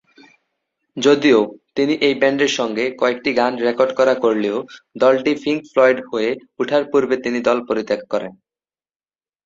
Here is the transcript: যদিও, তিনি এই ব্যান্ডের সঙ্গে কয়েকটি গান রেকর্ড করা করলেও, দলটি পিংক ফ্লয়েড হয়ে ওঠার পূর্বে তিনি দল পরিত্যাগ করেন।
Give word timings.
যদিও, 0.97 1.39
তিনি 1.75 1.93
এই 2.07 2.15
ব্যান্ডের 2.15 2.51
সঙ্গে 2.59 2.85
কয়েকটি 2.97 3.29
গান 3.33 3.53
রেকর্ড 3.57 3.91
করা 3.95 4.15
করলেও, 4.15 4.57
দলটি 4.95 5.31
পিংক 5.43 5.61
ফ্লয়েড 5.71 5.97
হয়ে 6.09 6.29
ওঠার 6.59 6.83
পূর্বে 6.91 7.15
তিনি 7.17 7.39
দল 7.47 7.57
পরিত্যাগ 7.67 8.01
করেন। 8.09 8.33